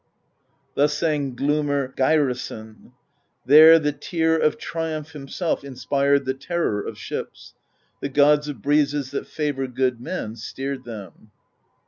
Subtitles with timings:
[0.73, 2.93] Thus sang Glumr Geirason:
[3.45, 7.53] There the Tyr of Triumph Himself inspired the terror Of ships;
[7.99, 11.29] the gods of breezes That favor good men steered them.